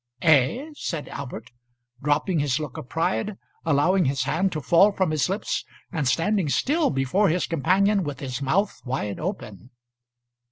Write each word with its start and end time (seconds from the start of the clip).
"Eh!" 0.23 0.71
said 0.73 1.07
Albert, 1.09 1.51
dropping 2.01 2.39
his 2.39 2.59
look 2.59 2.75
of 2.75 2.89
pride, 2.89 3.37
allowing 3.67 4.05
his 4.05 4.23
hand 4.23 4.51
to 4.51 4.59
fall 4.59 4.91
from 4.91 5.11
his 5.11 5.29
lips, 5.29 5.63
and 5.91 6.07
standing 6.07 6.49
still 6.49 6.89
before 6.89 7.29
his 7.29 7.45
companion 7.45 8.03
with 8.03 8.19
his 8.19 8.41
mouth 8.41 8.81
wide 8.83 9.19
open. 9.19 9.69